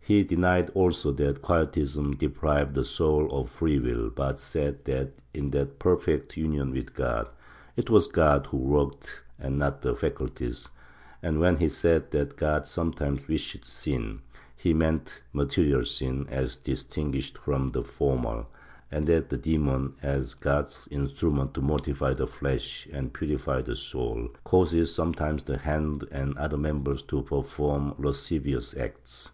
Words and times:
He 0.00 0.24
denied 0.24 0.70
also 0.74 1.12
that 1.12 1.40
Quietism 1.40 2.16
deprived 2.16 2.74
the 2.74 2.84
soul 2.84 3.28
of 3.30 3.48
freewill, 3.48 4.10
but 4.10 4.40
said 4.40 4.84
that, 4.86 5.12
in 5.32 5.50
that 5.52 5.78
perfect 5.78 6.36
union 6.36 6.72
with 6.72 6.94
God, 6.94 7.28
it 7.76 7.88
was 7.88 8.08
God 8.08 8.46
who 8.48 8.56
worked 8.56 9.22
and 9.38 9.56
not 9.56 9.82
the 9.82 9.94
facul 9.94 10.34
ties, 10.34 10.66
and 11.22 11.38
when 11.38 11.58
he 11.58 11.68
said 11.68 12.10
that 12.10 12.34
God 12.34 12.66
sometimes 12.66 13.28
wished 13.28 13.64
sin, 13.66 14.22
he 14.56 14.74
meant 14.74 15.20
material 15.32 15.84
sin 15.84 16.26
(as 16.28 16.56
distinguished 16.56 17.38
from 17.38 17.70
formal), 17.84 18.48
and 18.90 19.06
that 19.06 19.28
the 19.28 19.38
demon, 19.38 19.94
as 20.02 20.34
God's 20.34 20.88
instrument 20.90 21.54
to 21.54 21.60
mortify 21.60 22.14
the 22.14 22.26
flesh 22.26 22.88
and 22.92 23.12
purify 23.14 23.62
the 23.62 23.76
soul, 23.76 24.30
causes 24.42 24.92
sometimes 24.92 25.44
the 25.44 25.58
hand 25.58 26.04
and 26.10 26.36
other 26.36 26.58
members 26.58 27.00
to 27.02 27.22
perform 27.22 27.94
lascivious 27.96 28.76
acts. 28.76 29.30